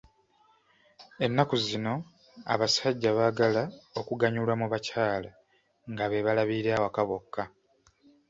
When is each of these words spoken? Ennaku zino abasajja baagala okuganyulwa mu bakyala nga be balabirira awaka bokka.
Ennaku 1.25 1.55
zino 1.65 1.93
abasajja 2.53 3.09
baagala 3.17 3.63
okuganyulwa 3.99 4.53
mu 4.61 4.65
bakyala 4.73 5.31
nga 5.91 6.03
be 6.09 6.25
balabirira 6.25 6.71
awaka 6.77 7.01
bokka. 7.09 7.43